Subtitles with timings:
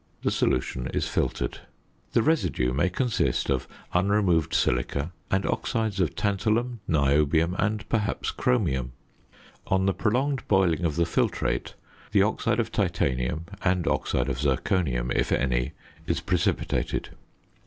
[0.23, 1.59] The solution is filtered.
[2.13, 8.93] The residue may consist of unremoved silica, and oxides of tantalum, niobium, and, perhaps, chromium.
[9.67, 11.75] On the prolonged boiling of the filtrate,
[12.13, 15.73] the oxide of titanium (and oxide of zirconium, if any)
[16.07, 17.09] is precipitated.